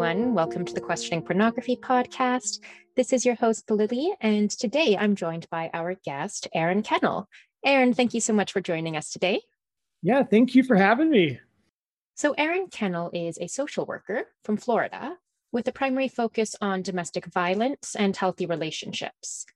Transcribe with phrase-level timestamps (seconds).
[0.00, 0.32] everyone.
[0.32, 2.60] Welcome to the Questioning Pornography podcast.
[2.94, 7.28] This is your host, Lily, and today I'm joined by our guest, Aaron Kennell.
[7.64, 9.40] Aaron, thank you so much for joining us today.
[10.00, 11.40] Yeah, thank you for having me.
[12.14, 15.16] So, Aaron Kennell is a social worker from Florida
[15.50, 19.46] with a primary focus on domestic violence and healthy relationships.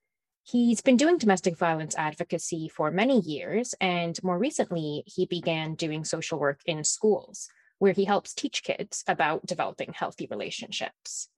[0.43, 6.05] He's been doing domestic violence advocacy for many years, and more recently, he began doing
[6.05, 7.49] social work in schools
[7.83, 11.29] where he helps teach kids about developing healthy relationships.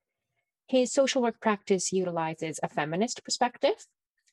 [0.67, 3.87] His social work practice utilizes a feminist perspective.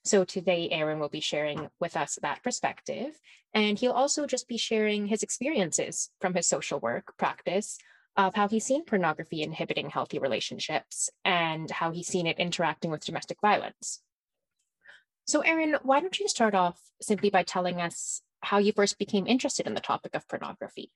[0.04, 3.18] So today, Aaron will be sharing with us that perspective,
[3.54, 7.78] and he'll also just be sharing his experiences from his social work practice
[8.14, 13.06] of how he's seen pornography inhibiting healthy relationships and how he's seen it interacting with
[13.06, 14.02] domestic violence.
[15.24, 19.26] So, Aaron, why don't you start off simply by telling us how you first became
[19.26, 20.92] interested in the topic of pornography?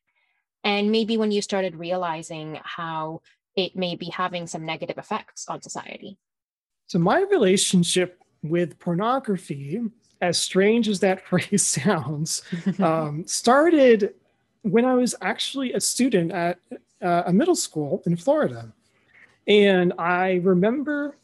[0.65, 3.21] And maybe when you started realizing how
[3.57, 6.19] it may be having some negative effects on society.
[6.87, 9.81] So, my relationship with pornography,
[10.21, 12.43] as strange as that phrase sounds,
[12.79, 14.15] um, started
[14.62, 16.59] when I was actually a student at
[17.03, 18.73] uh, a middle school in Florida.
[19.47, 21.17] And I remember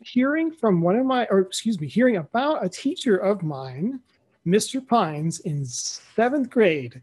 [0.00, 4.00] hearing from one of my, or excuse me, hearing about a teacher of mine,
[4.46, 4.84] Mr.
[4.84, 7.00] Pines, in seventh grade,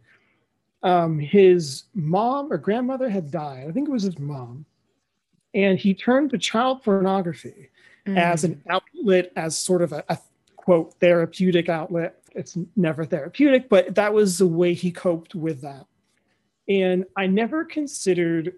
[0.84, 3.68] um, his mom or grandmother had died.
[3.68, 4.66] I think it was his mom.
[5.54, 7.70] And he turned to child pornography
[8.06, 8.18] mm.
[8.18, 10.18] as an outlet, as sort of a, a
[10.56, 12.22] quote, therapeutic outlet.
[12.36, 15.88] It's never therapeutic, but that was the way he coped with that.
[16.68, 18.54] And I never considered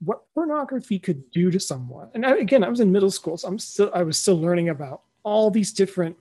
[0.00, 2.08] what pornography could do to someone.
[2.14, 4.68] And I, again, I was in middle school, so I'm still I was still learning
[4.68, 6.16] about all these different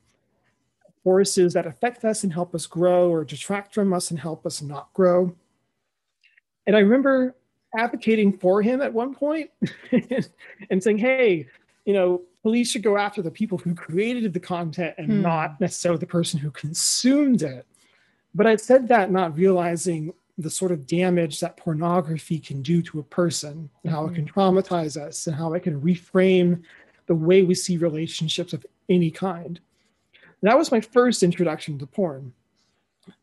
[1.03, 4.61] forces that affect us and help us grow or detract from us and help us
[4.61, 5.35] not grow.
[6.65, 7.35] And I remember
[7.75, 9.49] advocating for him at one point
[10.69, 11.47] and saying, hey,
[11.85, 15.21] you know, police should go after the people who created the content and hmm.
[15.21, 17.65] not necessarily the person who consumed it.
[18.35, 22.99] But I said that not realizing the sort of damage that pornography can do to
[22.99, 24.39] a person and how it can hmm.
[24.39, 26.63] traumatize us and how it can reframe
[27.07, 29.59] the way we see relationships of any kind.
[30.43, 32.33] That was my first introduction to porn.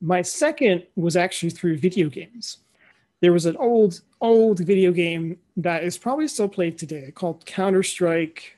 [0.01, 2.59] My second was actually through video games.
[3.21, 7.83] There was an old, old video game that is probably still played today called Counter
[7.83, 8.57] Strike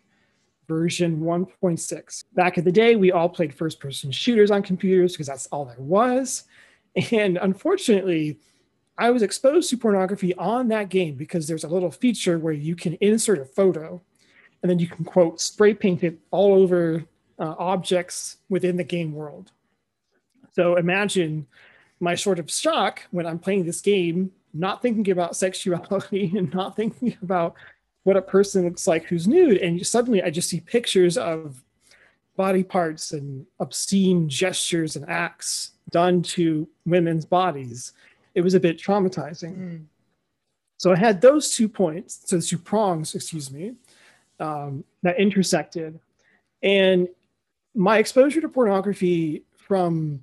[0.68, 2.24] version 1.6.
[2.34, 5.64] Back in the day, we all played first person shooters on computers because that's all
[5.64, 6.44] there was.
[7.10, 8.38] And unfortunately,
[8.96, 12.76] I was exposed to pornography on that game because there's a little feature where you
[12.76, 14.00] can insert a photo
[14.62, 17.04] and then you can quote spray paint it all over
[17.42, 19.50] uh, objects within the game world.
[20.52, 21.46] So imagine
[21.98, 26.76] my sort of shock when I'm playing this game, not thinking about sexuality and not
[26.76, 27.54] thinking about
[28.04, 29.58] what a person looks like who's nude.
[29.58, 31.62] And suddenly I just see pictures of
[32.36, 37.92] body parts and obscene gestures and acts done to women's bodies.
[38.36, 39.56] It was a bit traumatizing.
[39.56, 39.84] Mm.
[40.78, 43.74] So I had those two points, so two prongs, excuse me,
[44.38, 45.98] um, that intersected.
[46.62, 47.08] And
[47.74, 50.22] my exposure to pornography from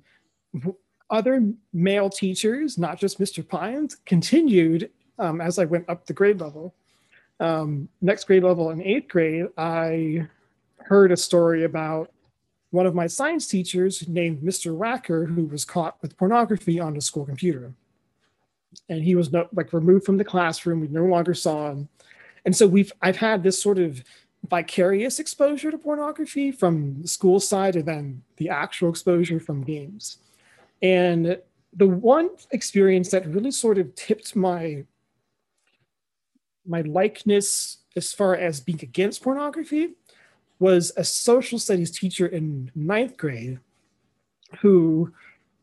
[1.10, 3.46] other male teachers, not just Mr.
[3.46, 6.74] Pines, continued um, as I went up the grade level.
[7.40, 10.26] Um, next grade level in eighth grade, I
[10.78, 12.10] heard a story about
[12.70, 14.76] one of my science teachers named Mr.
[14.76, 17.72] Wacker, who was caught with pornography on the school computer.
[18.88, 20.80] And he was no, like removed from the classroom.
[20.80, 21.88] We no longer saw him.
[22.44, 24.02] And so we've I've had this sort of
[24.50, 30.18] vicarious exposure to pornography from the school side and then the actual exposure from games.
[30.82, 31.38] And
[31.72, 34.84] the one experience that really sort of tipped my
[36.66, 39.94] my likeness as far as being against pornography
[40.58, 43.58] was a social studies teacher in ninth grade
[44.60, 45.12] who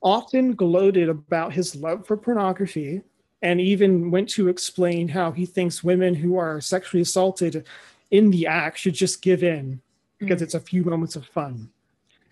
[0.02, 3.02] often gloated about his love for pornography
[3.42, 7.66] and even went to explain how he thinks women who are sexually assaulted
[8.12, 9.82] in the act should just give in
[10.20, 10.44] because mm.
[10.44, 11.70] it's a few moments of fun.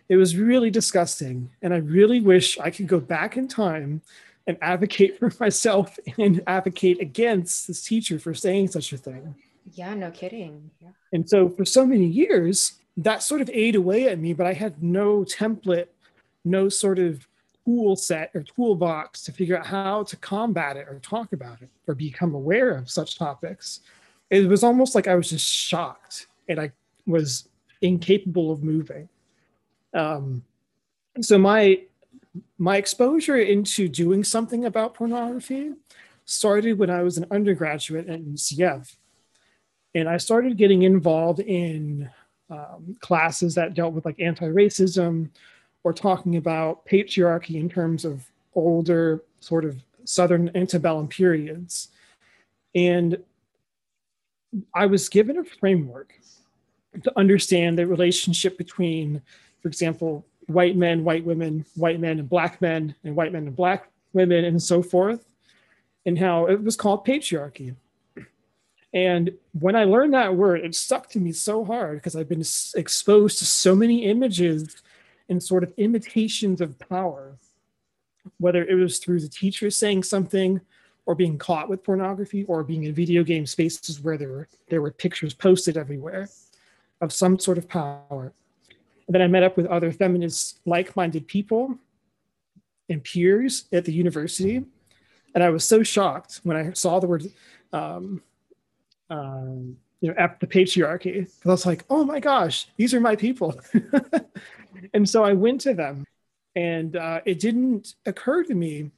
[0.07, 1.49] It was really disgusting.
[1.61, 4.01] And I really wish I could go back in time
[4.47, 9.35] and advocate for myself and advocate against this teacher for saying such a thing.
[9.73, 10.69] Yeah, no kidding.
[10.81, 10.89] Yeah.
[11.11, 14.53] And so for so many years, that sort of ate away at me, but I
[14.53, 15.87] had no template,
[16.43, 17.27] no sort of
[17.65, 21.69] tool set or toolbox to figure out how to combat it or talk about it
[21.87, 23.81] or become aware of such topics
[24.29, 26.71] it was almost like I was just shocked and I
[27.05, 27.47] was
[27.81, 29.09] incapable of moving.
[29.93, 30.43] Um,
[31.21, 31.81] so my
[32.57, 35.73] my exposure into doing something about pornography
[36.25, 38.95] started when I was an undergraduate at UCF.
[39.93, 42.09] And I started getting involved in
[42.49, 45.29] um, classes that dealt with like anti racism
[45.83, 51.89] or talking about patriarchy in terms of older sort of Southern antebellum periods.
[52.73, 53.17] And
[54.73, 56.13] I was given a framework
[57.03, 59.21] to understand the relationship between,
[59.61, 63.55] for example, white men, white women, white men and black men, and white men and
[63.55, 65.25] black women, and so forth,
[66.05, 67.75] and how it was called patriarchy.
[68.93, 72.45] And when I learned that word, it stuck to me so hard because I've been
[72.75, 74.81] exposed to so many images
[75.27, 77.37] and sort of imitations of power,
[78.37, 80.61] whether it was through the teacher saying something
[81.05, 84.81] or being caught with pornography or being in video game spaces where there were, there
[84.81, 86.27] were pictures posted everywhere
[87.01, 88.33] of some sort of power.
[89.07, 91.77] And then I met up with other feminist like-minded people
[92.89, 94.63] and peers at the university.
[95.35, 97.31] And I was so shocked when I saw the word
[97.71, 98.21] um,
[99.09, 101.29] um, you know, at the patriarchy.
[101.45, 103.59] I was like, oh my gosh, these are my people.
[104.93, 106.05] and so I went to them,
[106.55, 108.91] and uh, it didn't occur to me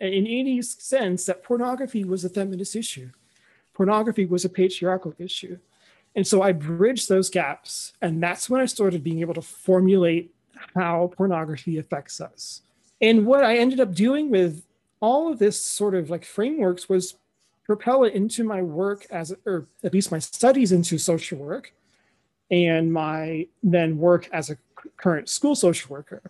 [0.00, 3.10] in any sense that pornography was a feminist issue.
[3.74, 5.58] Pornography was a patriarchal issue.
[6.16, 7.92] And so I bridged those gaps.
[8.02, 10.34] And that's when I started being able to formulate
[10.74, 12.62] how pornography affects us.
[13.00, 14.64] And what I ended up doing with
[15.00, 17.16] all of this sort of like frameworks was
[17.64, 21.72] propel it into my work as, or at least my studies into social work
[22.50, 24.58] and my then work as a
[24.96, 26.20] current school social worker,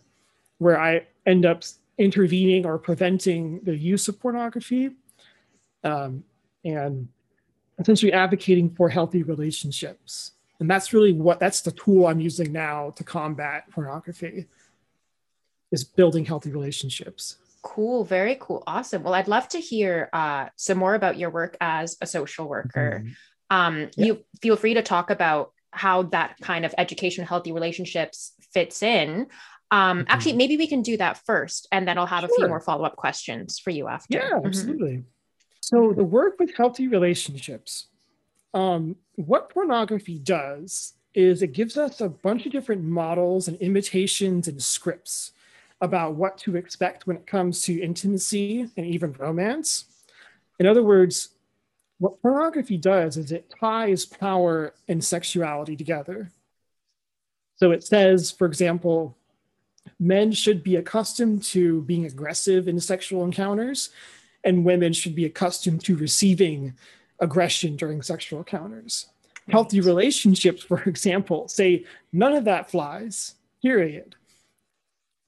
[0.58, 1.64] where I end up
[2.00, 4.91] intervening or preventing the use of pornography
[5.85, 6.25] um,
[6.64, 7.08] and
[7.79, 10.32] essentially advocating for healthy relationships.
[10.58, 14.47] And that's really what that's the tool I'm using now to combat pornography
[15.70, 17.37] is building healthy relationships.
[17.62, 18.62] Cool, very cool.
[18.67, 19.03] Awesome.
[19.03, 23.03] Well, I'd love to hear uh, some more about your work as a social worker.
[23.05, 23.56] Mm-hmm.
[23.56, 24.06] Um, yeah.
[24.06, 29.29] You feel free to talk about how that kind of education, healthy relationships fits in.
[29.70, 30.06] Um, mm-hmm.
[30.08, 32.31] Actually, maybe we can do that first, and then I'll have sure.
[32.31, 34.19] a few more follow up questions for you after.
[34.19, 34.46] Yeah, mm-hmm.
[34.46, 35.05] absolutely.
[35.61, 37.87] So, the work with healthy relationships,
[38.55, 44.49] um, what pornography does is it gives us a bunch of different models and imitations
[44.49, 45.32] and scripts
[45.81, 49.87] about what to expect when it comes to intimacy and even romance.
[50.58, 51.31] In other words,
[51.99, 56.31] what pornography does is it ties power and sexuality together.
[57.56, 59.17] So it says, for example,
[59.99, 63.91] men should be accustomed to being aggressive in sexual encounters,
[64.44, 66.75] and women should be accustomed to receiving
[67.19, 69.06] aggression during sexual encounters.
[69.49, 74.17] Healthy relationships, for example, say none of that flies, period.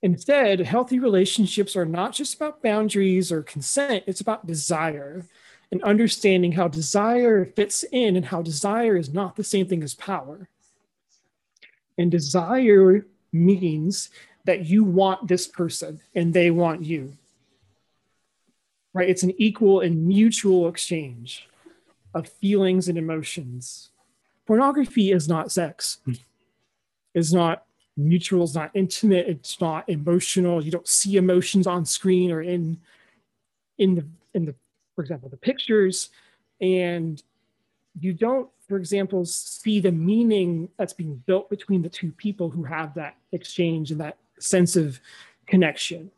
[0.02, 5.24] Instead, healthy relationships are not just about boundaries or consent, it's about desire
[5.70, 9.94] and understanding how desire fits in and how desire is not the same thing as
[9.94, 10.48] power.
[11.96, 14.10] And desire means
[14.44, 17.16] that you want this person and they want you.
[18.94, 19.08] Right?
[19.08, 21.48] It's an equal and mutual exchange
[22.14, 23.90] of feelings and emotions.
[24.46, 25.98] Pornography is not sex.
[27.14, 27.64] It's not
[27.96, 30.62] mutual, it's not intimate, it's not emotional.
[30.62, 32.78] You don't see emotions on screen or in
[33.78, 34.54] in the in the,
[34.94, 36.10] for example, the pictures,
[36.60, 37.22] and
[38.00, 42.64] you don't, for example, see the meaning that's being built between the two people who
[42.64, 45.00] have that exchange and that sense of
[45.46, 46.10] connection.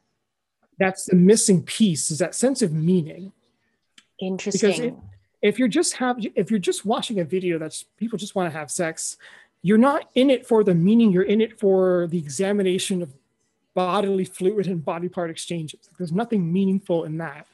[0.79, 3.33] That's the missing piece, is that sense of meaning.
[4.21, 4.69] Interesting.
[4.69, 4.95] Because if,
[5.43, 8.59] if you're just have if you're just watching a video that's people just want to
[8.59, 9.17] have sex,
[9.63, 13.13] you're not in it for the meaning, you're in it for the examination of
[13.75, 15.89] bodily fluid and body part exchanges.
[15.99, 17.47] There's nothing meaningful in that.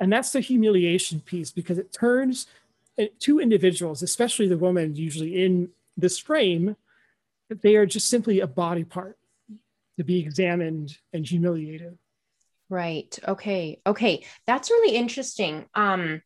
[0.00, 2.46] And that's the humiliation piece because it turns
[2.98, 6.76] eh, two individuals, especially the woman usually in this frame,
[7.50, 9.16] they are just simply a body part
[10.00, 11.98] to be examined and humiliated.
[12.70, 13.18] Right.
[13.28, 13.82] Okay.
[13.86, 14.24] Okay.
[14.46, 15.66] That's really interesting.
[15.74, 16.22] Um,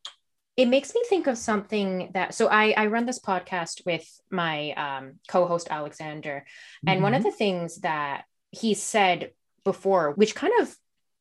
[0.56, 4.70] it makes me think of something that so I, I run this podcast with my
[4.74, 6.46] um, co-host Alexander,
[6.86, 7.02] and mm-hmm.
[7.02, 7.30] one of mm-hmm.
[7.30, 9.32] the things that he said
[9.64, 10.72] before, which kind of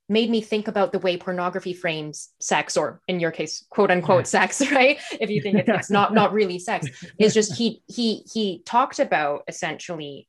[0.07, 4.27] made me think about the way pornography frames sex, or in your case, quote unquote
[4.27, 4.99] sex, right?
[5.19, 6.85] If you think it's not not really sex,
[7.17, 10.27] is just he he he talked about essentially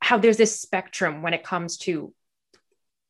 [0.00, 2.12] how there's this spectrum when it comes to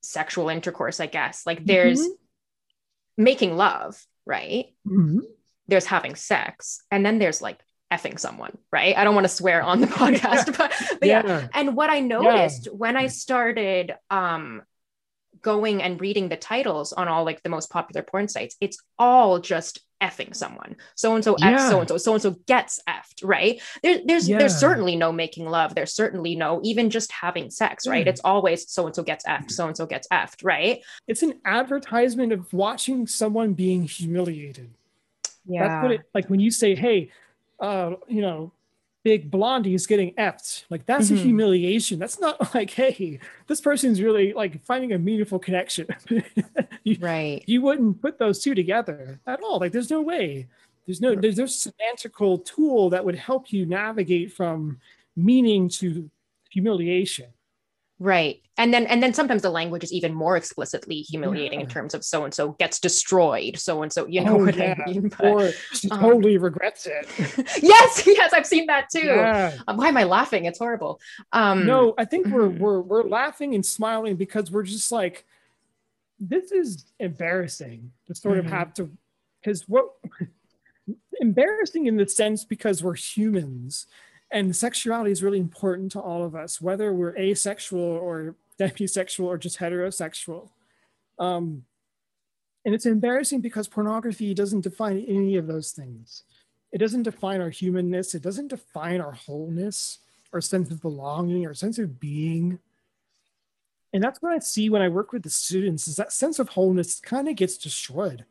[0.02, 1.46] sexual intercourse, I guess.
[1.46, 3.24] Like there's mm-hmm.
[3.24, 4.66] making love right?
[4.86, 5.20] Mm-hmm.
[5.68, 7.58] There's having sex, and then there's like
[7.92, 8.96] effing someone, right?
[8.96, 11.22] I don't want to swear on the podcast, but, but yeah.
[11.26, 11.48] yeah.
[11.52, 12.72] And what I noticed yeah.
[12.72, 14.62] when I started um
[15.42, 19.38] going and reading the titles on all like the most popular porn sites, it's all
[19.38, 20.76] just effing someone.
[20.94, 23.60] So and so F so and so, so and so gets effed, right?
[23.82, 24.38] There, there's yeah.
[24.38, 25.74] there's certainly no making love.
[25.74, 28.06] There's certainly no even just having sex, right?
[28.06, 30.82] It's always so and so gets effed, so and so gets effed, right?
[31.06, 34.70] It's an advertisement of watching someone being humiliated.
[35.46, 35.68] Yeah.
[35.68, 37.10] That's what it like when you say, hey,
[37.60, 38.52] uh, you know,
[39.02, 40.64] big blondie is getting effed.
[40.70, 41.16] Like that's mm-hmm.
[41.16, 41.98] a humiliation.
[41.98, 45.86] That's not like, hey, this person's really like finding a meaningful connection.
[46.84, 47.42] you, right.
[47.46, 49.58] You wouldn't put those two together at all.
[49.58, 50.46] Like there's no way.
[50.86, 54.78] There's no there's no semantical tool that would help you navigate from
[55.16, 56.10] meaning to
[56.50, 57.26] humiliation.
[58.00, 58.40] Right.
[58.56, 61.64] And then and then sometimes the language is even more explicitly humiliating yeah.
[61.64, 63.58] in terms of so and so gets destroyed.
[63.58, 64.74] So and so, you know oh, what yeah.
[64.86, 65.12] I mean?
[65.18, 67.06] But, or she um, totally regrets it.
[67.62, 69.04] yes, yes, I've seen that too.
[69.04, 69.58] Yeah.
[69.68, 70.46] Um, why am I laughing?
[70.46, 70.98] It's horrible.
[71.32, 72.58] Um no, I think we're mm-hmm.
[72.58, 75.26] we're we're laughing and smiling because we're just like,
[76.18, 78.46] this is embarrassing to sort mm-hmm.
[78.46, 78.90] of have to
[79.42, 79.90] because what
[81.20, 83.86] embarrassing in the sense because we're humans
[84.30, 89.38] and sexuality is really important to all of us, whether we're asexual or demisexual or
[89.38, 90.50] just heterosexual.
[91.18, 91.64] Um,
[92.64, 96.24] and it's embarrassing because pornography doesn't define any of those things.
[96.72, 98.14] It doesn't define our humanness.
[98.14, 99.98] It doesn't define our wholeness,
[100.32, 102.58] our sense of belonging, our sense of being.
[103.92, 106.50] And that's what I see when I work with the students is that sense of
[106.50, 108.24] wholeness kind of gets destroyed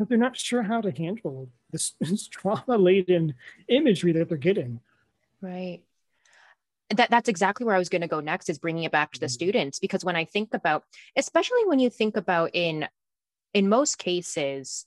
[0.00, 3.34] but they're not sure how to handle this, this trauma laden
[3.68, 4.80] imagery that they're getting.
[5.42, 5.80] Right.
[6.88, 9.20] That, that's exactly where I was going to go next is bringing it back to
[9.20, 9.32] the mm-hmm.
[9.32, 10.84] students because when I think about,
[11.16, 12.88] especially when you think about in
[13.52, 14.86] in most cases,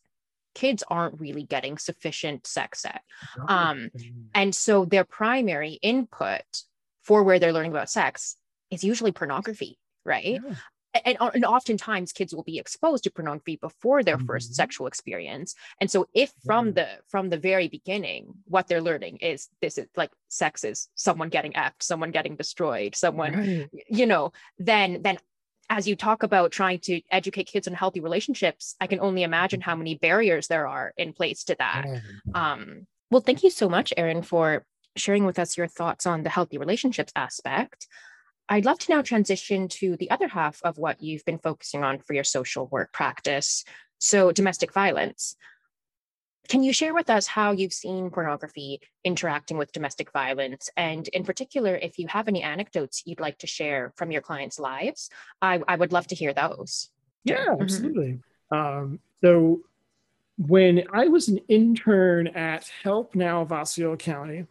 [0.56, 3.00] kids aren't really getting sufficient sex ed.
[3.48, 3.92] Um,
[4.34, 6.42] and so their primary input
[7.04, 8.38] for where they're learning about sex
[8.72, 10.40] is usually pornography, right?
[10.44, 10.56] Yeah
[11.06, 14.26] and, uh, and oftentimes kids will be exposed to pornography before their mm-hmm.
[14.26, 15.56] first sexual experience.
[15.80, 19.88] And so if from the from the very beginning what they're learning is this is
[19.96, 23.70] like sex is someone getting effed someone getting destroyed someone right.
[23.88, 25.18] you know then then
[25.70, 29.62] as you talk about trying to educate kids on healthy relationships i can only imagine
[29.62, 31.86] how many barriers there are in place to that.
[32.34, 36.30] Um, well thank you so much aaron for sharing with us your thoughts on the
[36.30, 37.88] healthy relationships aspect
[38.50, 42.00] I'd love to now transition to the other half of what you've been focusing on
[42.00, 43.64] for your social work practice.
[44.00, 45.36] So, domestic violence.
[46.50, 50.70] Can you share with us how you've seen pornography interacting with domestic violence?
[50.76, 54.60] And in particular, if you have any anecdotes you'd like to share from your clients'
[54.60, 55.10] lives,
[55.42, 56.90] I, I would love to hear those.
[57.24, 57.62] Yeah, mm-hmm.
[57.62, 58.20] absolutely.
[58.52, 59.62] Um, so,
[60.38, 64.46] when I was an intern at Help Now of Osceola County,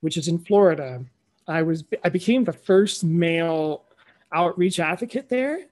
[0.00, 1.04] which is in Florida,
[1.50, 3.84] I was I became the first male
[4.32, 5.66] outreach advocate there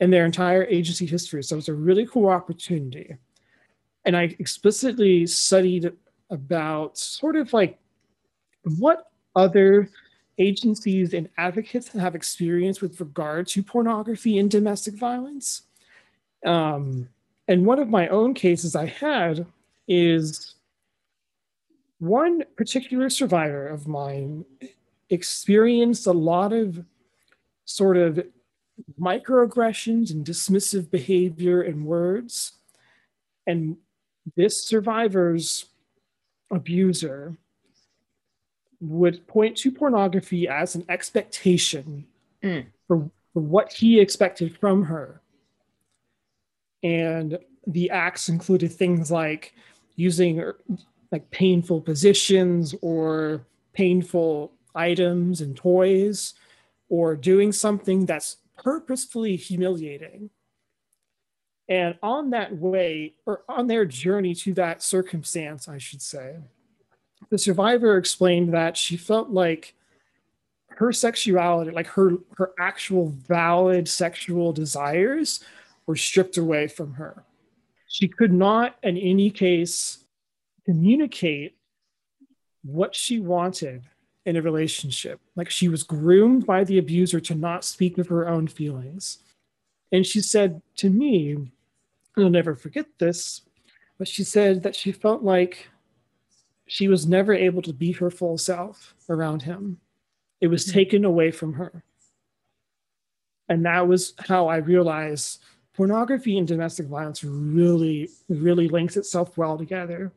[0.00, 1.42] in their entire agency history.
[1.42, 3.16] So it was a really cool opportunity.
[4.04, 5.92] And I explicitly studied
[6.30, 7.78] about sort of like
[8.78, 9.88] what other
[10.38, 15.62] agencies and advocates have experience with regard to pornography and domestic violence.
[16.44, 17.08] Um,
[17.46, 19.46] and one of my own cases I had
[19.86, 20.54] is
[21.98, 24.44] one particular survivor of mine
[25.10, 26.84] experienced a lot of
[27.64, 28.24] sort of
[29.00, 32.52] microaggressions and dismissive behavior and words.
[33.46, 33.76] And
[34.36, 35.66] this survivor's
[36.50, 37.36] abuser
[38.80, 42.06] would point to pornography as an expectation
[42.42, 42.66] mm.
[42.86, 45.20] for, for what he expected from her.
[46.82, 49.54] And the acts included things like
[49.96, 50.52] using
[51.10, 53.40] like painful positions or
[53.72, 56.34] painful items and toys
[56.88, 60.30] or doing something that's purposefully humiliating.
[61.68, 66.36] And on that way, or on their journey to that circumstance, I should say,
[67.30, 69.74] the survivor explained that she felt like
[70.68, 75.42] her sexuality, like her her actual valid sexual desires,
[75.86, 77.24] were stripped away from her.
[77.88, 80.04] She could not, in any case,
[80.66, 81.56] communicate
[82.62, 83.84] what she wanted
[84.26, 85.20] in a relationship.
[85.36, 89.18] Like she was groomed by the abuser to not speak of her own feelings.
[89.92, 91.50] And she said to me,
[92.16, 93.42] I'll never forget this,
[93.98, 95.68] but she said that she felt like
[96.66, 99.78] she was never able to be her full self around him.
[100.40, 100.74] It was mm-hmm.
[100.74, 101.82] taken away from her.
[103.48, 105.42] And that was how I realized
[105.74, 110.12] pornography and domestic violence really, really links itself well together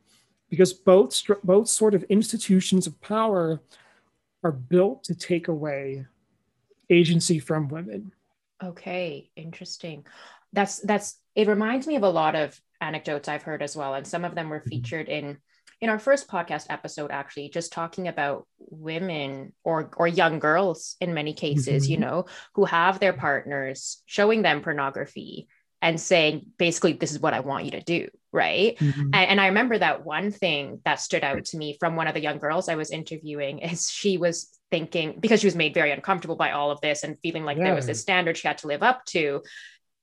[0.49, 3.59] because both, both sort of institutions of power
[4.43, 6.05] are built to take away
[6.89, 8.11] agency from women.
[8.63, 10.05] Okay, interesting.
[10.53, 14.05] That's that's it reminds me of a lot of anecdotes I've heard as well and
[14.05, 14.69] some of them were mm-hmm.
[14.69, 15.37] featured in
[15.79, 21.13] in our first podcast episode actually just talking about women or or young girls in
[21.13, 21.91] many cases mm-hmm.
[21.91, 25.47] you know who have their partners showing them pornography
[25.87, 29.01] and saying basically this is what i want you to do right mm-hmm.
[29.13, 32.13] and, and, i remember that one thing that stood out to me from one of
[32.13, 35.91] the young girls i was interviewing is she was thinking because she was made very
[35.91, 37.63] uncomfortable by all of this and feeling like yeah.
[37.63, 39.41] there was this standard she had to live up to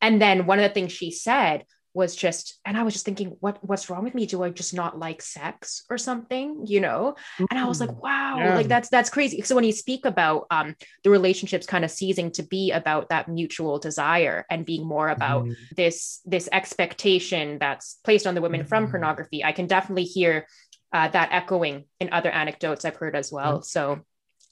[0.01, 1.65] and then one of the things she said
[1.95, 4.27] was just and i was just thinking what what's wrong with me?
[4.27, 6.67] Do i just not like sex or something?
[6.67, 7.15] You know?
[7.39, 8.37] And i was like wow.
[8.39, 8.55] Yeah.
[8.55, 9.43] like that's that's crazy.
[9.43, 10.75] So when you speak about um
[11.05, 15.45] the relationships kind of ceasing to be about that mutual desire and being more about
[15.45, 15.75] mm-hmm.
[15.77, 18.69] this this expectation that's placed on the women mm-hmm.
[18.69, 20.47] from pornography i can definitely hear
[20.93, 23.63] uh, that echoing in other anecdotes i've heard as well.
[23.63, 24.05] So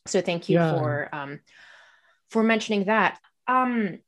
[0.07, 0.75] so thank you yeah.
[0.75, 1.41] for um
[2.31, 3.19] for mentioning that.
[3.47, 3.99] Um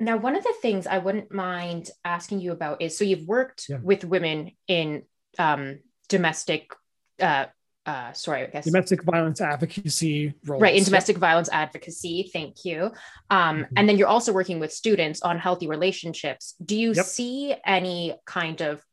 [0.00, 3.66] now, one of the things I wouldn't mind asking you about is so you've worked
[3.68, 3.78] yeah.
[3.82, 5.02] with women in
[5.38, 6.72] um, domestic,
[7.20, 7.46] uh,
[7.84, 10.62] uh, sorry, I guess domestic violence advocacy roles.
[10.62, 11.20] Right, in domestic yeah.
[11.20, 12.30] violence advocacy.
[12.32, 12.92] Thank you.
[13.30, 13.74] Um, mm-hmm.
[13.76, 16.54] And then you're also working with students on healthy relationships.
[16.64, 17.04] Do you yep.
[17.04, 18.84] see any kind of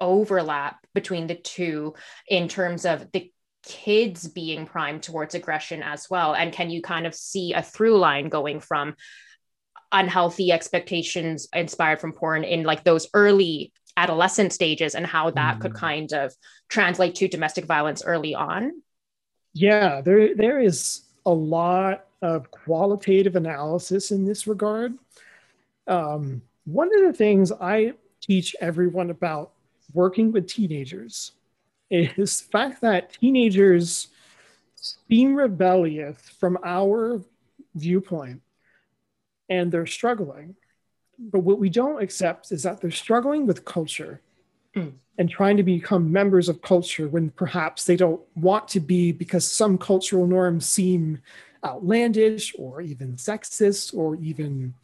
[0.00, 1.94] overlap between the two
[2.28, 3.30] in terms of the
[3.62, 6.34] kids being primed towards aggression as well?
[6.34, 8.94] And can you kind of see a through line going from
[9.92, 15.60] unhealthy expectations inspired from porn in like those early adolescent stages and how that mm.
[15.60, 16.34] could kind of
[16.68, 18.82] translate to domestic violence early on?
[19.52, 24.94] Yeah there there is a lot of qualitative analysis in this regard.
[25.86, 29.52] Um, one of the things i teach everyone about
[29.92, 31.32] working with teenagers
[31.90, 34.08] is the fact that teenagers
[34.74, 37.22] seem rebellious from our
[37.74, 38.42] viewpoint
[39.48, 40.56] and they're struggling.
[41.18, 44.20] But what we don't accept is that they're struggling with culture
[44.74, 44.92] mm.
[45.18, 49.50] and trying to become members of culture when perhaps they don't want to be because
[49.50, 51.20] some cultural norms seem
[51.64, 54.74] outlandish or even sexist or even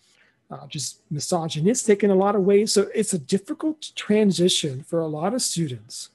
[0.51, 2.73] uh, just misogynistic in a lot of ways.
[2.73, 6.11] So it's a difficult transition for a lot of students.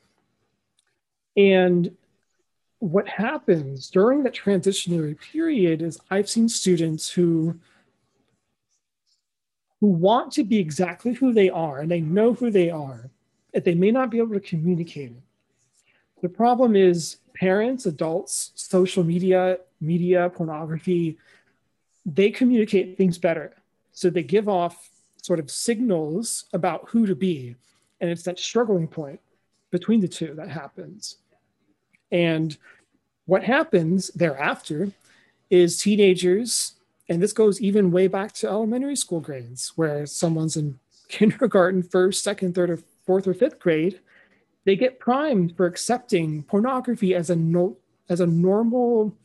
[1.35, 1.95] And
[2.79, 7.59] what happens during that transitionary period is I've seen students who
[9.79, 13.09] who want to be exactly who they are and they know who they are,
[13.53, 15.21] that they may not be able to communicate it.
[16.21, 21.17] The problem is parents, adults, social media, media, pornography,
[22.05, 23.53] they communicate things better.
[23.91, 24.89] So they give off
[25.21, 27.55] sort of signals about who to be.
[27.99, 29.19] And it's that struggling point
[29.71, 31.17] between the two that happens.
[32.11, 32.57] And
[33.25, 34.91] what happens thereafter
[35.49, 36.73] is teenagers
[37.09, 42.23] and this goes even way back to elementary school grades, where someone's in kindergarten, first,
[42.23, 43.99] second, third, or fourth or fifth grade,
[44.65, 47.77] they get primed for accepting pornography as a no,
[48.09, 49.15] as a normal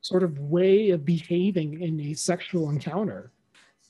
[0.00, 3.30] sort of way of behaving in a sexual encounter.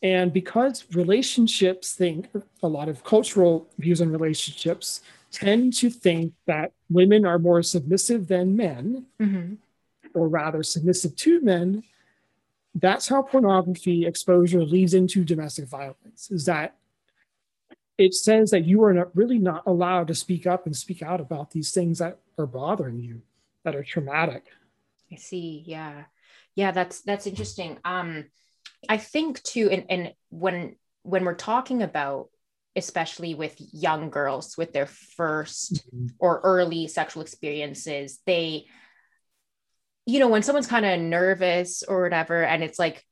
[0.03, 2.29] And because relationships think
[2.63, 8.27] a lot of cultural views on relationships tend to think that women are more submissive
[8.27, 9.55] than men, mm-hmm.
[10.15, 11.85] or rather submissive to men,
[12.75, 16.77] that's how pornography exposure leads into domestic violence is that
[17.99, 21.21] it says that you are not, really not allowed to speak up and speak out
[21.21, 23.23] about these things that are bothering you
[23.65, 24.47] that are traumatic.
[25.13, 26.05] I see yeah.
[26.55, 27.79] Yeah that's that's interesting.
[27.85, 28.27] Um
[28.89, 32.29] i think too and, and when when we're talking about
[32.77, 36.07] especially with young girls with their 1st mm-hmm.
[36.19, 38.67] or early sexual experiences they
[40.11, 43.05] you know, when someone's kind of nervous or whatever, and it's like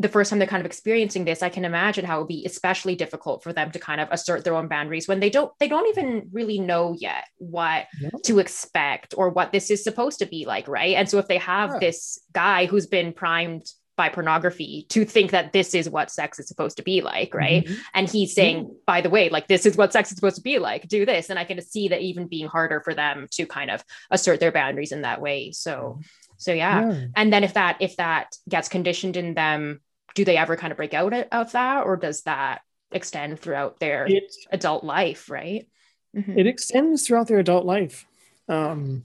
[0.00, 2.44] the first time they're kind of experiencing this, I can imagine how it would be
[2.44, 5.68] especially difficult for them to kind of assert their own boundaries when they don't they
[5.68, 8.10] don't even really know yet what no.
[8.24, 10.96] to expect or what this is supposed to be like, right?
[10.96, 11.78] And so if they have yeah.
[11.78, 13.64] this guy who's been primed
[13.98, 17.64] by pornography to think that this is what sex is supposed to be like, right?
[17.64, 17.74] Mm-hmm.
[17.94, 18.74] And he's saying, mm-hmm.
[18.86, 21.28] by the way, like this is what sex is supposed to be like, do this.
[21.28, 24.52] And I can see that even being harder for them to kind of assert their
[24.52, 25.50] boundaries in that way.
[25.50, 25.98] So,
[26.38, 26.88] so yeah.
[26.88, 27.06] yeah.
[27.16, 29.80] And then if that if that gets conditioned in them,
[30.14, 34.06] do they ever kind of break out of that, or does that extend throughout their
[34.08, 35.68] it, adult life, right?
[36.16, 36.38] Mm-hmm.
[36.38, 38.06] It extends throughout their adult life.
[38.48, 39.04] Um,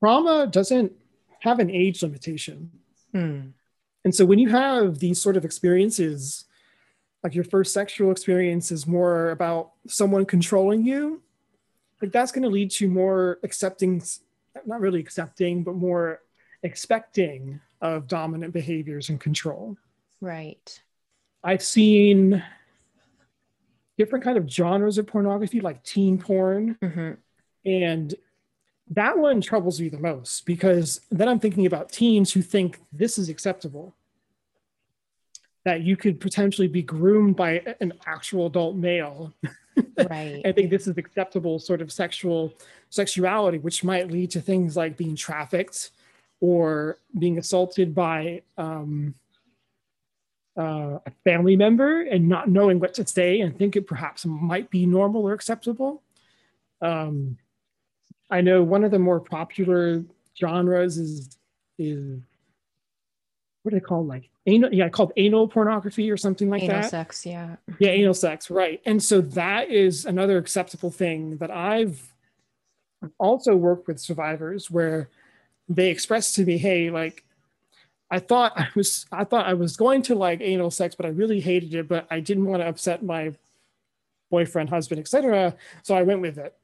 [0.00, 0.92] trauma doesn't
[1.40, 2.70] have an age limitation.
[3.12, 3.40] Hmm.
[4.04, 6.44] And so when you have these sort of experiences,
[7.22, 11.22] like your first sexual experience is more about someone controlling you,
[12.02, 14.02] like that's going to lead to more accepting,
[14.66, 16.20] not really accepting, but more
[16.62, 19.76] expecting of dominant behaviors and control.
[20.20, 20.80] Right.
[21.42, 22.42] I've seen
[23.96, 27.12] different kind of genres of pornography, like teen porn, hmm
[27.66, 28.14] and
[28.90, 33.18] that one troubles me the most because then I'm thinking about teens who think this
[33.18, 33.94] is acceptable.
[35.64, 39.32] That you could potentially be groomed by an actual adult male
[40.10, 40.42] Right.
[40.44, 42.54] I think this is acceptable sort of sexual
[42.90, 45.90] sexuality, which might lead to things like being trafficked
[46.40, 49.14] or being assaulted by um,
[50.56, 54.70] uh, a family member and not knowing what to say and think it perhaps might
[54.70, 56.02] be normal or acceptable.
[56.80, 57.38] Um,
[58.30, 60.02] I know one of the more popular
[60.38, 61.36] genres is
[61.78, 62.20] is
[63.62, 64.72] what do they call like anal?
[64.72, 66.70] Yeah, I called anal pornography or something like that.
[66.70, 66.90] Anal that.
[66.90, 67.56] sex, yeah.
[67.78, 68.80] Yeah, anal sex, right.
[68.84, 72.12] And so that is another acceptable thing that I've
[73.18, 75.08] also worked with survivors where
[75.68, 77.24] they expressed to me, hey, like
[78.10, 81.10] I thought I was I thought I was going to like anal sex, but I
[81.10, 83.32] really hated it, but I didn't want to upset my
[84.30, 85.54] boyfriend, husband, etc.
[85.82, 86.54] So I went with it.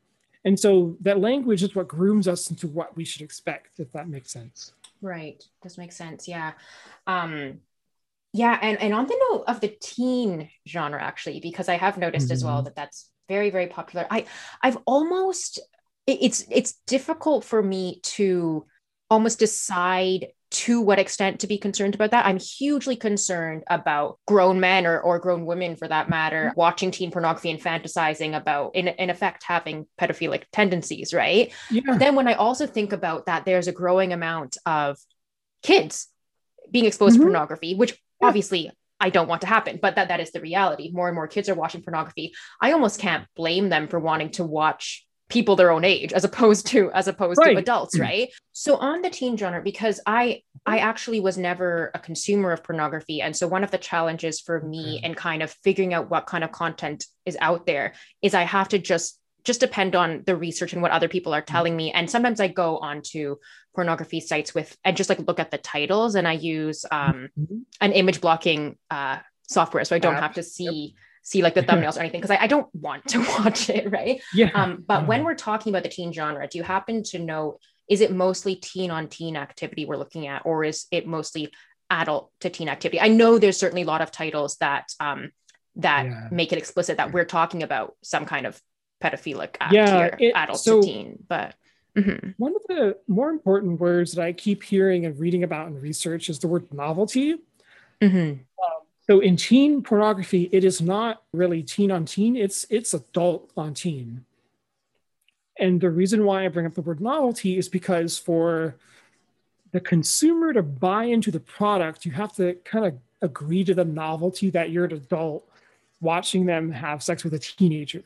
[0.45, 4.09] And so that language is what grooms us into what we should expect, if that
[4.09, 4.73] makes sense.
[5.03, 5.43] Right.
[5.63, 6.27] Does make sense.
[6.29, 6.53] Yeah.
[7.07, 7.61] Um,
[8.33, 8.59] yeah.
[8.63, 12.45] And, and on the note of the teen genre, actually, because I have noticed as
[12.45, 12.65] well Mhm.
[12.65, 14.07] that that's very, very popular.
[14.11, 14.27] I,
[14.63, 15.59] I've almost,
[16.07, 18.67] it- it's, it's difficult for me to
[19.11, 22.27] almost decide to what extent to be concerned about that.
[22.27, 27.13] I'm hugely concerned about grown men or, or grown women for that matter, watching teen
[27.13, 31.53] pornography and fantasizing about, in, in effect, having pedophilic tendencies, right?
[31.71, 31.97] Yeah.
[31.99, 34.99] then when I also think about that, there's a growing amount of
[35.63, 36.09] kids
[36.71, 37.21] being exposed Mhm.
[37.21, 38.29] to pornography, which Yeah.
[38.29, 40.91] obviously I don't want to happen, but that that is the reality.
[40.93, 42.35] More and more kids are watching pornography.
[42.61, 46.67] I almost can't blame them for wanting to watch people their own age as opposed
[46.67, 47.55] to as opposed Right.
[47.55, 48.01] to adults, Mm.
[48.03, 48.29] right?
[48.53, 53.23] So on the teen genre, because I I actually was never a consumer of pornography.
[53.23, 56.45] And so one of the challenges for me and kind of figuring out what kind
[56.45, 60.75] of content is out there is I have to just just depend on the research
[60.75, 61.91] and what other people are telling me.
[61.93, 63.37] And sometimes I go onto
[63.75, 67.63] pornography sites with and just like look at the titles and I use um, Mhm.
[67.81, 70.95] an image blocking uh, software so I don't have to see
[71.31, 74.21] see like the thumbnails or anything because I, I don't want to watch it, right?
[74.35, 74.51] Yeah.
[74.55, 78.01] Um, but when we're talking about the teen genre, do you happen to know is
[78.01, 81.53] it mostly teen on teen activity we're looking at, or is it mostly
[81.91, 83.01] adult to teen activity?
[83.01, 85.31] I know there's certainly a lot of titles that um,
[85.77, 86.29] that Yeah.
[86.31, 88.61] make it explicit that we're talking about some kind of
[89.03, 91.25] pedophilic act Yeah, here, it- adult so- to teen.
[91.29, 91.55] But
[91.97, 92.35] Mhm.
[92.39, 96.29] One of the more important words that I keep hearing and reading about in research
[96.29, 97.35] is the word novelty.
[98.01, 98.45] Mhm.
[99.11, 103.75] So in teen pornography, it is not really teen on teen, it's it's adult on
[103.75, 104.25] teen.
[105.59, 108.77] And the reason why I bring up the word novelty is because for
[109.73, 113.85] the consumer to buy into the product, you have to kind of agree to the
[113.85, 115.45] novelty that you're an adult
[116.01, 118.05] watching them have sex with a teenager.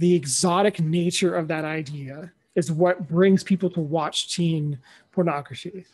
[0.00, 4.80] The exotic nature of that idea is what brings people to watch teen
[5.12, 5.84] pornography.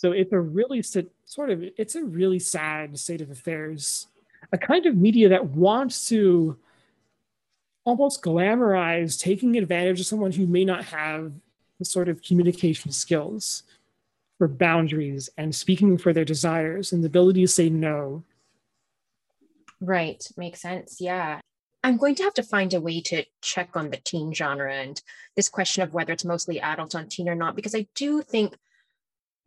[0.00, 4.06] So it's a really sort of it's a really sad state of affairs.
[4.50, 6.56] A kind of media that wants to
[7.84, 11.32] almost glamorize taking advantage of someone who may not have
[11.78, 13.62] the sort of communication skills
[14.38, 18.24] for boundaries and speaking for their desires and the ability to say no.
[19.82, 20.26] Right.
[20.34, 20.98] Makes sense.
[20.98, 21.40] Yeah.
[21.84, 25.02] I'm going to have to find a way to check on the teen genre and
[25.36, 28.56] this question of whether it's mostly adult on teen or not, because I do think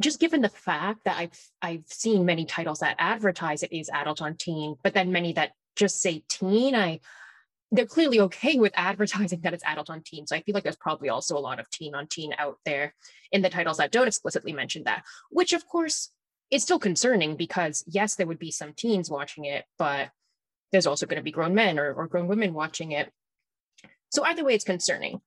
[0.02, 4.22] just given the fact that I've I've seen many titles that advertise it is adult
[4.22, 7.00] on teen, but then many that just say teen, I
[7.72, 10.28] they're clearly okay with advertising that it's adult on teen.
[10.28, 12.94] So I feel like there's probably also a lot of teen on teen out there
[13.32, 16.10] in the titles that don't explicitly mention that, which of course
[16.52, 20.10] is still concerning because yes, there would be some teens watching it, but
[20.72, 23.12] there's also going to be grown men or, or grown women watching it.
[24.12, 25.22] So either way, it's concerning.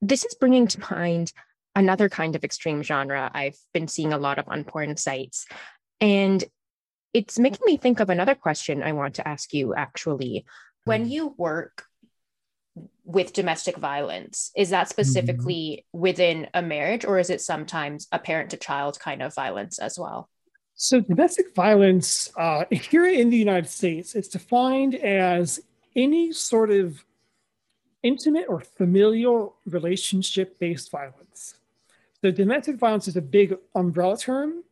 [0.00, 1.32] This is bringing to mind
[1.76, 5.46] another kind of extreme genre I've been seeing a lot of on porn sites.
[6.00, 6.42] And
[7.12, 10.44] it's making me think of another question I want to ask you actually.
[10.84, 11.10] When Mhm.
[11.10, 11.84] you work
[13.04, 18.50] with domestic violence, is that specifically within a marriage or is it sometimes a parent
[18.50, 20.28] to child kind of violence as well?
[20.74, 25.60] So domestic violence uh, here in the United States, is defined as
[25.94, 27.04] any sort of
[28.02, 31.54] intimate or familial relationship-based violence.
[32.26, 34.64] So domestic violence is a big umbrella term.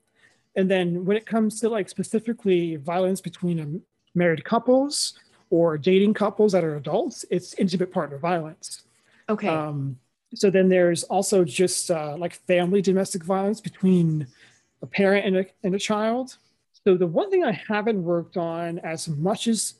[0.57, 5.15] And then when it comes to like specifically violence between um, married couples
[5.51, 8.83] or dating couples that are adults, it's intimate partner violence.
[9.29, 9.47] Okay.
[9.47, 10.01] Um,
[10.35, 14.27] so then there's also just uh, like family domestic violence between
[14.83, 16.37] a parent and a, and a child.
[16.83, 19.75] So the one thing I haven't worked on as much as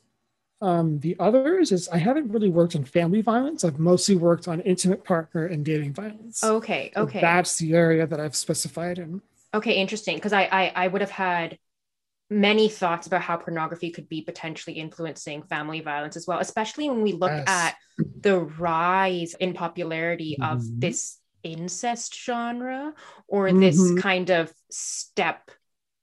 [0.61, 3.63] um, the others is I haven't really worked on family violence.
[3.63, 6.39] I've mostly worked on intimate partner and dating violence.
[6.43, 6.91] Okay.
[6.97, 7.19] So Okay.
[7.19, 9.21] that's the area that I've specified in.
[9.53, 10.15] Okay, interesting.
[10.15, 11.57] Because I, I I would have had
[12.29, 17.01] many thoughts about how pornography could be potentially influencing family violence as well, especially when
[17.01, 17.47] we look Yes.
[17.47, 17.75] at
[18.21, 20.81] the rise in popularity of Mhm.
[20.81, 22.93] this incest genre
[23.27, 23.95] or this Mhm.
[23.95, 25.51] kind of step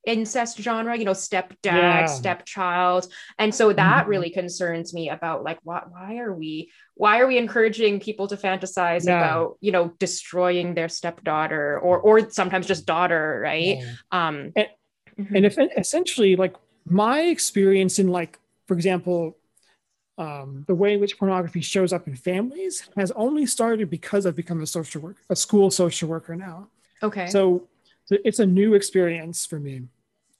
[0.04, 2.06] incest genre you know stepdad Yeah.
[2.06, 3.06] stepchild
[3.38, 4.08] and so that Mhm.
[4.08, 8.36] really concerns me about like why, why are we why are we encouraging people to
[8.36, 9.16] fantasize Yeah.
[9.16, 13.92] about you know destroying their stepdaughter or or sometimes just daughter right Yeah.
[14.10, 14.68] um And-
[15.18, 15.36] mhm.
[15.36, 19.36] and if essentially like my experience in like for example
[20.18, 24.36] um, the way in which pornography shows up in families has only started because i've
[24.36, 26.68] become a social worker a school social worker now
[27.02, 27.66] okay so,
[28.04, 29.82] so it's a new experience for me.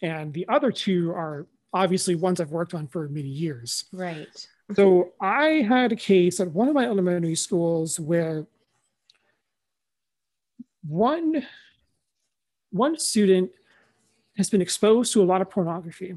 [0.03, 3.85] And the other two are obviously ones i've worked on for many years.
[3.93, 4.47] Right.
[4.75, 8.47] So i had a case at one of my elementary schools where
[10.87, 11.47] one
[12.71, 13.51] one student
[14.37, 16.15] has been exposed to a lot of pornography.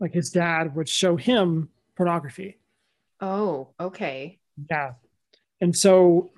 [0.00, 2.58] Like his dad would show him pornography.
[3.20, 4.38] Oh okay.
[4.70, 4.92] Yeah.
[5.60, 6.30] And so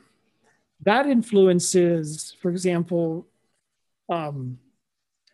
[0.85, 3.27] that influences for example
[4.09, 4.59] um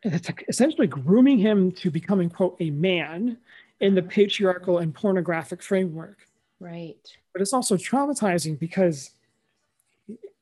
[0.02, 3.36] it's essentially grooming him to becoming quote a man
[3.80, 6.18] in the patriarchal and pornographic framework
[6.60, 9.10] right but it's also traumatizing because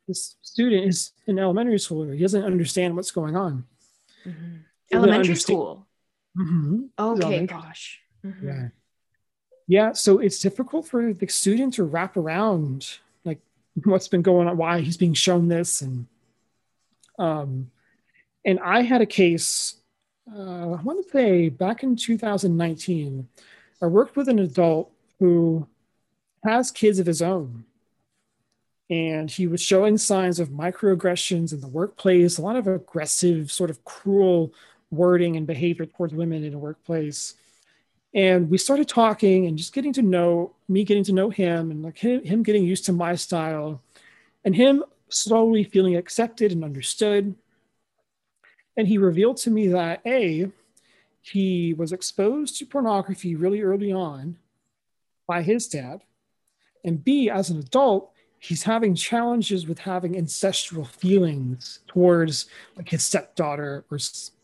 [0.06, 3.64] this student is in elementary school he doesn't understand what's going on
[4.26, 4.60] Mhm.
[4.92, 5.86] Elementary school
[6.36, 6.88] Mhm.
[6.98, 7.46] okay elementary.
[7.46, 8.42] gosh Mhm.
[8.42, 8.68] Yeah.
[9.66, 9.92] Yeah.
[9.92, 12.98] So it's difficult for the student to wrap around
[13.82, 15.82] what's been going on, why he's being shown this.
[15.82, 16.06] And
[17.18, 17.70] um
[18.44, 19.76] and I had a case,
[20.30, 23.28] uh, I want to say back in 2019,
[23.80, 25.66] I worked with an adult who
[26.44, 27.64] has kids of his own.
[28.90, 33.70] And he was showing signs of microaggressions in the workplace, a lot of aggressive, sort
[33.70, 34.52] of cruel
[34.90, 37.34] wording and behavior towards women in a workplace
[38.14, 41.82] and we started talking and just getting to know me getting to know him and
[41.82, 43.82] like him, him getting used to my style
[44.44, 47.34] and him slowly feeling accepted and understood.
[48.76, 50.50] And he revealed to me that a
[51.20, 54.36] he was exposed to pornography really early on
[55.26, 56.02] by his dad.
[56.84, 62.46] And b as an adult he's having challenges with having ancestral feelings towards
[62.76, 63.98] like his stepdaughter or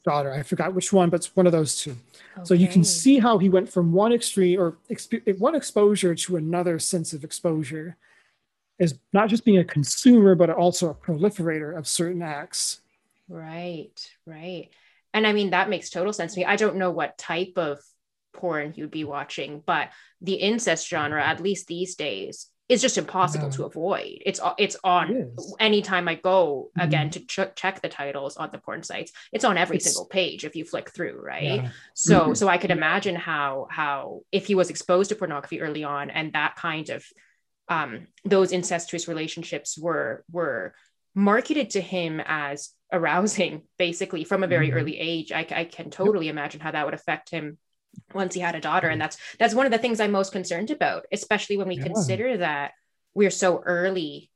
[0.05, 1.95] daughter i forgot which one but it's one of those two
[2.43, 6.37] so you can see how he went from one extreme or exp- one exposure to
[6.37, 7.97] another sense of exposure
[8.81, 12.81] as not just being a consumer, but also a proliferator of certain acts.
[13.29, 13.93] Right,
[14.27, 14.71] right.
[15.13, 16.47] And I mean, that makes total sense to me.
[16.47, 17.79] I don't know what type of
[18.33, 19.91] porn you'd be watching, but
[20.23, 23.57] the incest genre, at least these days, is just impossible Yeah.
[23.57, 24.19] to avoid.
[24.25, 27.13] It's it's on It anytime I go again Mhm.
[27.15, 29.11] to ch- check the titles on the porn sites.
[29.33, 31.63] It's on every It's- single page if you flick through, right?
[31.65, 31.71] Yeah.
[31.95, 32.37] So Mhm.
[32.37, 36.33] so I could imagine how how if he was exposed to pornography early on and
[36.33, 37.05] that kind of
[37.69, 40.75] um those incestuous relationships were were
[41.15, 44.75] marketed to him as arousing basically from a very Mhm.
[44.77, 47.59] early age I, I can totally imagine how that would affect him
[48.15, 50.71] once he had a daughter and that's that's one of the things i'm most concerned
[50.71, 51.85] about especially when we Yeah.
[51.85, 52.73] consider that
[53.15, 54.31] we're so early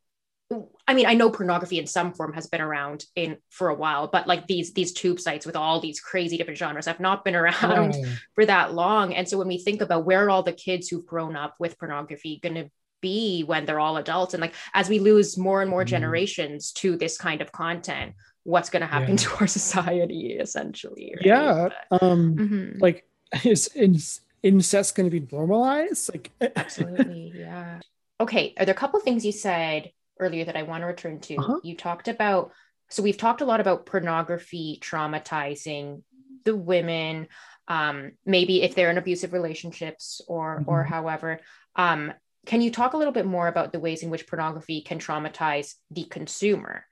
[0.86, 4.06] i mean i know pornography in some form has been around in for a while
[4.08, 7.34] but like these these tube sites with all these crazy different genres have not been
[7.34, 8.12] around Yeah.
[8.34, 9.14] for that long.
[9.14, 11.78] And so when we think about where are all the kids who've grown up with
[11.78, 15.70] pornography going to be when they're all adults, and like as we lose more and
[15.70, 15.88] more Mhm.
[15.88, 18.14] generations to this kind of content,
[18.44, 19.16] what's going to happen Yeah.
[19.24, 21.14] to our society essentially?
[21.16, 21.26] right?
[21.26, 21.68] Yeah.
[21.90, 22.80] But- Um, Mhm.
[22.80, 23.06] like
[23.44, 26.10] is, incest going to be normalized?
[26.12, 27.32] Like Absolutely.
[27.34, 27.80] Yeah.
[28.20, 28.54] Okay.
[28.58, 31.37] Are there a couple things you said earlier that I want to return to?
[31.37, 31.60] Uh-huh.
[31.62, 32.52] You talked about,
[32.90, 36.02] so we've talked a lot about pornography traumatizing
[36.44, 37.28] the women,
[37.68, 40.88] um, maybe if they're in abusive relationships or or Mhm.
[40.88, 41.40] however.
[41.74, 42.12] Um,
[42.44, 45.74] can you talk a little bit more about the ways in which pornography can traumatize
[45.90, 46.84] the consumer?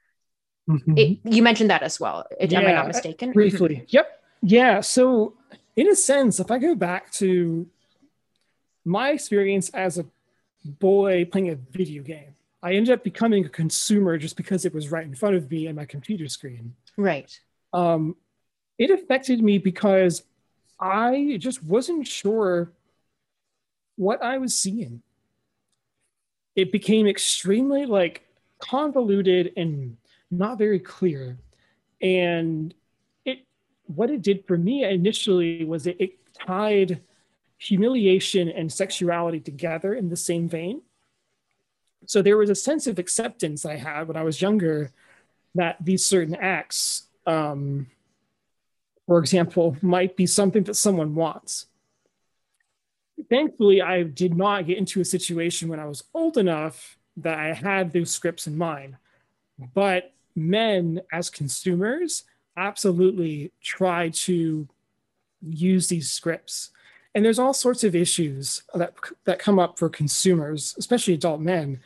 [0.68, 0.99] Mhm.
[0.99, 2.25] It, you mentioned that as well.
[2.40, 3.33] It- am I not mistaken?
[3.33, 3.85] briefly.
[3.88, 4.25] Yep.
[4.40, 4.81] Yeah.
[4.81, 5.35] So,
[5.77, 7.67] in a sense, if I go back to
[8.85, 10.07] my experience as a
[10.65, 14.91] boy playing a video game, I ended up becoming a consumer just because it was
[14.91, 16.75] right in front of me and my computer screen.
[16.97, 17.39] Right.
[17.73, 18.17] Um,
[18.79, 20.23] it affected me because
[20.79, 22.73] I just wasn't sure
[23.97, 25.03] what I was seeing.
[26.55, 28.27] It became extremely like
[28.59, 29.97] convoluted and
[30.31, 31.39] not very clear.
[32.01, 32.75] And
[33.97, 37.01] what it did for me initially was it, it tied
[37.59, 40.83] humiliation and sexuality together in the same vein.
[42.07, 44.91] So there was a sense of acceptance I had when I was younger
[45.55, 47.87] that these certain acts, um,
[49.07, 51.67] for example, might be something that someone wants.
[53.31, 57.53] Thankfully, I did not get into a situation when I was old enough that I
[57.53, 58.97] had those scripts in mind.
[59.75, 62.25] But men, as consumers,
[62.57, 64.69] absolutely try to
[65.43, 66.71] use these scripts.
[67.15, 71.81] And there's all sorts of issues that, that come up for consumers, especially adult men.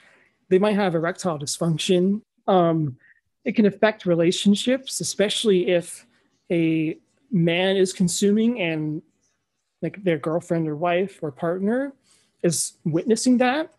[0.48, 2.20] They might have erectile dysfunction.
[2.46, 2.96] Um,
[3.44, 6.06] it can affect relationships, especially if
[6.50, 6.98] a
[7.30, 9.02] man is consuming and
[9.82, 11.92] like their girlfriend or wife or partner
[12.42, 13.72] is witnessing that.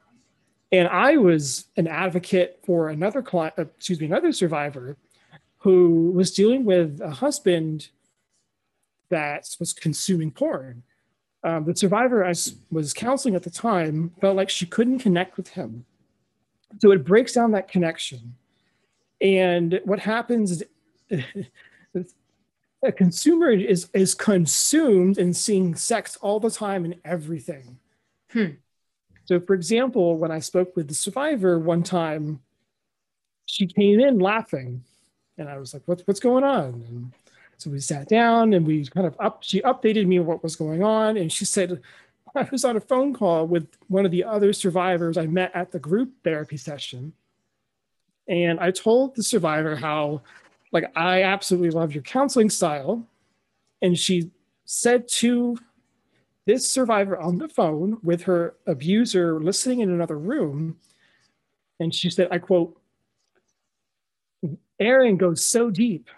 [0.72, 4.98] And I was an advocate for another client, uh, excuse me, another survivor
[5.68, 7.90] who was dealing with a husband
[9.10, 10.82] that was consuming porn.
[11.44, 12.34] Um, the survivor I
[12.72, 15.84] was counseling at the time felt like she couldn't connect with him.
[16.80, 18.36] So it breaks down that connection.
[19.20, 20.64] And what happens
[21.10, 21.26] is
[22.82, 27.78] a consumer is, is consumed in seeing sex all the time and everything.
[28.32, 28.52] Hmm.
[29.26, 32.40] So, for example, when I spoke with the survivor one time,
[33.46, 34.86] she came in laughing,
[35.38, 37.12] and I was like, "What's what's going on?" And
[37.58, 39.44] so we sat down and we kind of up.
[39.44, 41.82] She updated me what was going on, and she said,
[42.36, 45.72] "I was on a phone call with one of the other survivors I met at
[45.72, 47.14] the group therapy session,
[48.28, 50.22] and I told the survivor how,
[50.72, 53.06] like, I absolutely love your counseling style,
[53.82, 54.32] and she
[54.66, 55.58] said to
[56.46, 60.78] this survivor on the phone with her abuser listening in another room,
[61.80, 62.77] and she said, "I quote."
[64.80, 66.10] Aaron goes so deep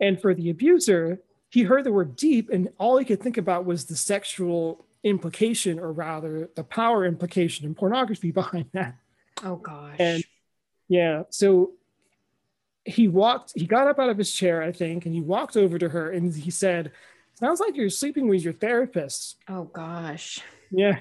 [0.00, 3.66] and for the abuser, he heard the word deep, and all he could think about
[3.66, 8.96] was the sexual implication, or rather, the power implication and pornography behind that.
[9.44, 9.96] Oh, gosh.
[9.98, 10.24] And
[10.88, 11.72] yeah, so
[12.84, 15.78] he walked, he got up out of his chair, I think, and he walked over
[15.78, 16.92] to her and he said,
[17.34, 19.36] Sounds like you're sleeping with your therapist.
[19.48, 20.40] Oh, gosh.
[20.70, 21.00] Yeah.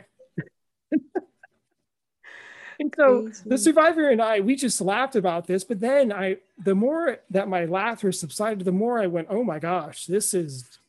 [2.81, 3.43] And so Crazy.
[3.45, 5.65] the survivor and I, we just laughed about this.
[5.65, 9.59] But then I, the more that my laughter subsided, the more I went, oh my
[9.59, 10.79] gosh, this is,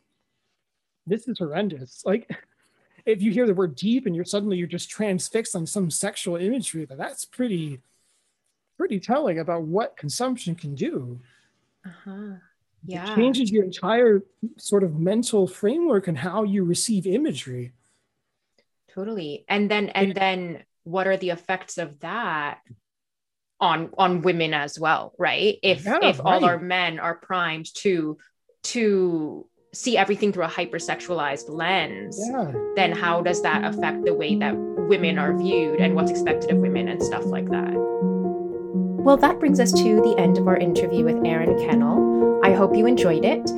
[1.04, 2.04] this is horrendous.
[2.06, 2.30] Like
[3.04, 6.36] if you hear the word deep and you're suddenly, you're just transfixed on some sexual
[6.36, 7.80] imagery, but that's pretty,
[8.78, 11.18] pretty telling about what consumption can do.
[11.84, 12.34] Uh-huh.
[12.84, 13.12] Yeah.
[13.12, 14.22] It changes your entire
[14.58, 17.72] sort of mental framework and how you receive imagery.
[18.94, 19.44] Totally.
[19.48, 22.58] And then, and then what are the effects of that
[23.60, 26.26] on on women as well right if yeah, if right.
[26.26, 28.16] all our men are primed to
[28.62, 32.52] to see everything through a hypersexualized lens yeah.
[32.74, 36.58] then how does that affect the way that women are viewed and what's expected of
[36.58, 37.72] women and stuff like that
[39.04, 42.74] well that brings us to the end of our interview with Aaron Kennell i hope
[42.74, 43.48] you enjoyed it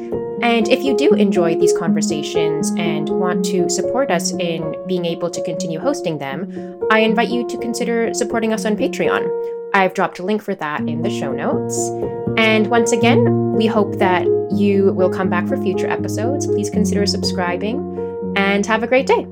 [0.42, 5.30] and if you do enjoy these conversations and want to support us in being able
[5.30, 9.28] to continue hosting them, I invite you to consider supporting us on Patreon.
[9.74, 11.78] I've dropped a link for that in the show notes.
[12.36, 16.46] And once again, we hope that you will come back for future episodes.
[16.46, 19.26] Please consider subscribing and have a great day.